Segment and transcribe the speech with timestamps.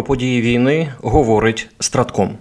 [0.00, 2.38] Про події війни говорить Стратком.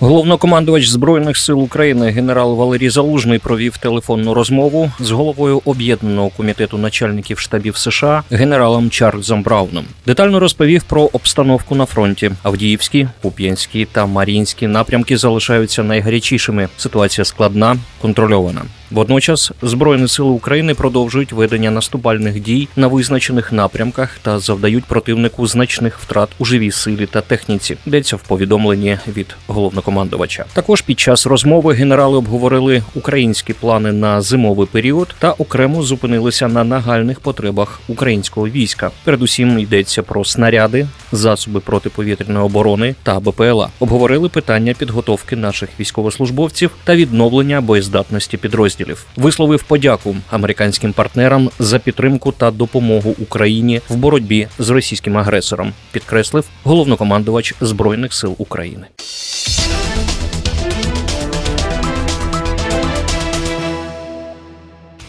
[0.00, 7.38] Головнокомандувач збройних сил України генерал Валерій Залужний провів телефонну розмову з головою об'єднаного комітету начальників
[7.38, 9.84] штабів США генералом Чарльзом Брауном.
[10.06, 12.30] Детально розповів про обстановку на фронті.
[12.42, 16.68] Авдіївські, Куп'янські та Мар'їнські напрямки залишаються найгарячішими.
[16.76, 18.62] Ситуація складна, контрольована.
[18.90, 25.98] Водночас збройні сили України продовжують ведення наступальних дій на визначених напрямках та завдають противнику значних
[25.98, 27.76] втрат у живій силі та техніці.
[27.86, 30.44] Йдеться в повідомленні від головнокомандувача.
[30.52, 36.64] Також під час розмови генерали обговорили українські плани на зимовий період та окремо зупинилися на
[36.64, 38.90] нагальних потребах українського війська.
[39.04, 43.68] Передусім йдеться про снаряди, засоби протиповітряної оборони та БПЛА.
[43.80, 49.06] Обговорили питання підготовки наших військовослужбовців та відновлення боєздатності підрозділів підрозділів.
[49.16, 55.72] Висловив подяку американським партнерам за підтримку та допомогу Україні в боротьбі з російським агресором.
[55.92, 58.86] Підкреслив головнокомандувач збройних сил України.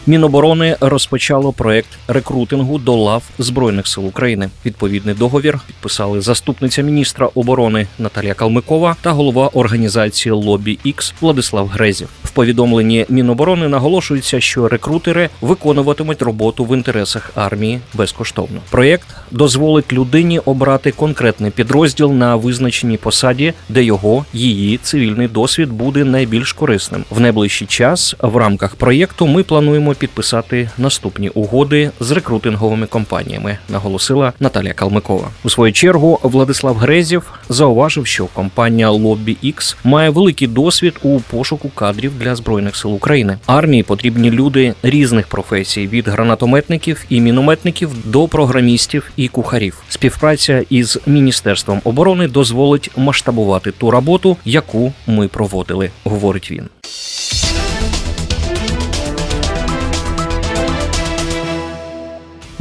[0.06, 4.50] Міноборони розпочало проект рекрутингу до лав збройних сил України.
[4.66, 12.08] Відповідний договір підписали заступниця міністра оборони Наталія Калмикова та голова організації Лобі Ікс Владислав Грезів.
[12.34, 18.60] Повідомленні Міноборони наголошується, що рекрутери виконуватимуть роботу в інтересах армії безкоштовно.
[18.70, 26.04] Проєкт дозволить людині обрати конкретний підрозділ на визначеній посаді, де його її цивільний досвід буде
[26.04, 27.04] найбільш корисним.
[27.10, 34.32] В найближчий час в рамках проєкту ми плануємо підписати наступні угоди з рекрутинговими компаніями, наголосила
[34.40, 35.28] Наталія Калмикова.
[35.44, 41.68] У свою чергу Владислав Грезів зауважив, що компанія Lobby X має великий досвід у пошуку
[41.68, 43.38] кадрів для збройних сил України.
[43.46, 49.82] Армії потрібні люди різних професій від гранатометників і мінометників до програмістів і кухарів.
[49.88, 56.68] Співпраця із міністерством оборони дозволить масштабувати ту роботу, яку ми проводили, говорить він.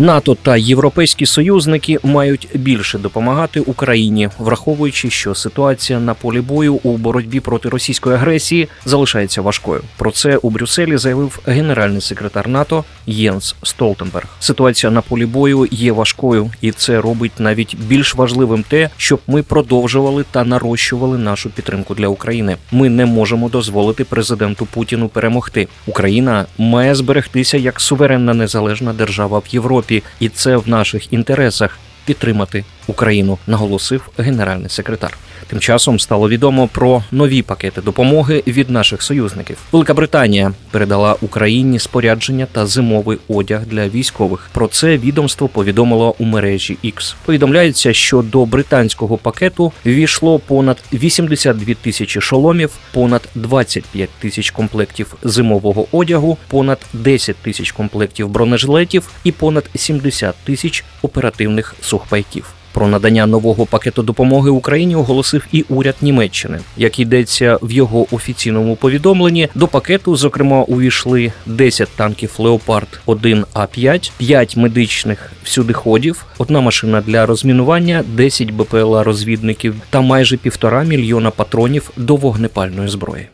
[0.02, 6.98] НАТО та європейські союзники мають більше допомагати Україні, враховуючи, що ситуація на полі бою у
[6.98, 9.82] боротьбі проти російської агресії залишається важкою.
[9.98, 14.28] Про це у Брюсселі заявив генеральний секретар НАТО Єнс Столтенберг.
[14.40, 19.44] Ситуація на полі бою є важкою, і це робить навіть більш важливим те, щоб ми
[19.44, 22.58] продовжували та нарощували нашу підтримку для України.
[22.72, 25.68] Ми не можемо дозволити президенту Путіну перемогти.
[25.88, 29.91] Україна має зберегтися як суверенна незалежна держава в Європі.
[29.92, 35.18] Європі, і це в наших інтересах підтримати Україну, наголосив генеральний секретар.
[35.52, 39.58] Тим часом стало відомо про нові пакети допомоги від наших союзників.
[39.72, 44.50] Велика Британія передала Україні спорядження та зимовий одяг для військових.
[44.54, 47.16] Про це відомство повідомило у мережі X.
[47.26, 55.88] Повідомляється, що до британського пакету війшло понад 82 тисячі шоломів, понад 25 тисяч комплектів зимового
[55.92, 62.46] одягу, понад 10 тисяч комплектів бронежилетів і понад 70 тисяч оперативних сухпайків.
[62.74, 66.60] Про надання нового пакету допомоги Україні оголосив і уряд Німеччини.
[66.78, 73.66] Як йдеться в його офіційному повідомленні, до пакету зокрема увійшли 10 танків Леопард 1 А
[73.66, 81.32] 5 5 медичних всюдиходів, одна машина для розмінування, 10 БПЛА розвідників та майже півтора мільйона
[81.32, 83.28] патронів до вогнепальної зброї.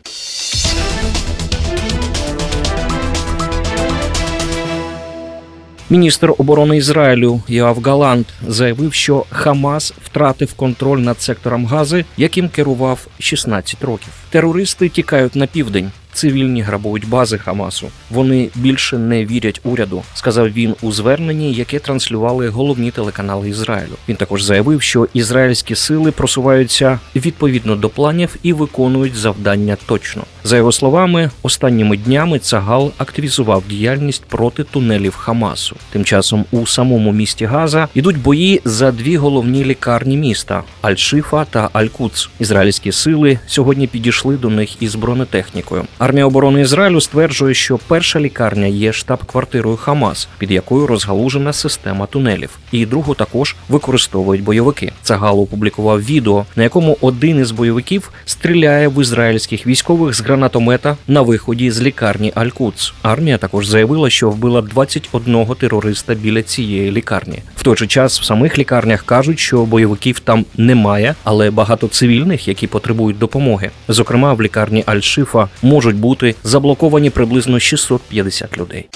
[5.90, 13.06] Міністр оборони Ізраїлю Йоав Галант заявив, що Хамас втратив контроль над сектором Гази, яким керував
[13.18, 14.12] 16 років.
[14.30, 17.88] Терористи тікають на південь цивільні грабують бази Хамасу.
[18.10, 23.92] Вони більше не вірять уряду, сказав він у зверненні, яке транслювали головні телеканали Ізраїлю.
[24.08, 30.24] Він також заявив, що ізраїльські сили просуваються відповідно до планів і виконують завдання точно.
[30.48, 35.76] За його словами, останніми днями Цагал активізував діяльність проти тунелів Хамасу.
[35.90, 41.70] Тим часом у самому місті Газа йдуть бої за дві головні лікарні міста Аль-Шифа та
[41.72, 42.28] Аль-Куц.
[42.40, 45.84] Ізраїльські сили сьогодні підійшли до них із бронетехнікою.
[45.98, 52.58] Армія оборони Ізраїлю стверджує, що перша лікарня є штаб-квартирою Хамас, під якою розгалужена система тунелів,
[52.72, 54.92] і другу також використовують бойовики.
[55.02, 61.22] Цагал опублікував відео, на якому один із бойовиків стріляє в ізраїльських військових з гранатомета на
[61.22, 62.92] виході з лікарні Аль-Куц.
[63.02, 67.42] Армія також заявила, що вбила 21 терориста біля цієї лікарні.
[67.56, 72.48] В той же час в самих лікарнях кажуть, що бойовиків там немає, але багато цивільних,
[72.48, 73.70] які потребують допомоги.
[73.88, 78.88] Зокрема, в лікарні Аль-Шифа можуть бути заблоковані приблизно 650 людей.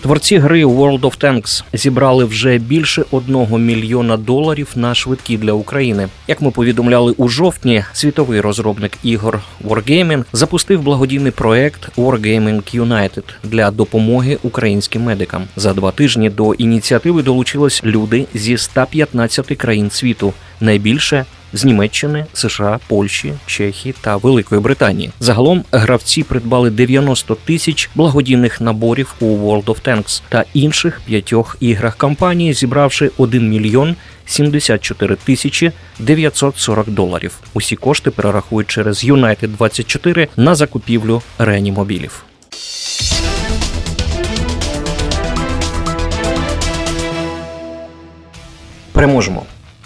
[0.00, 6.08] Творці гри World of Tanks зібрали вже більше одного мільйона доларів на швидкі для України.
[6.28, 13.70] Як ми повідомляли у жовтні, світовий розробник ігор Wargaming запустив благодійний проект Wargaming United для
[13.70, 15.44] допомоги українським медикам.
[15.56, 20.32] За два тижні до ініціативи долучились люди зі 115 країн світу.
[20.60, 25.10] Найбільше з Німеччини, США, Польщі, Чехії та Великої Британії.
[25.20, 31.96] Загалом гравці придбали 90 тисяч благодійних наборів у World of Tanks та інших п'ятьох іграх
[31.96, 33.96] кампанії, зібравши 1 мільйон
[34.26, 37.38] 74 тисячі 940 доларів.
[37.54, 42.24] Усі кошти перерахують через United 24 на закупівлю реанімобілів.
[48.92, 49.46] Переможемо.